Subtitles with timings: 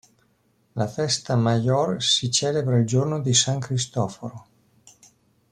[0.81, 4.47] La festa major si celebra il giorno di San Cristoforo.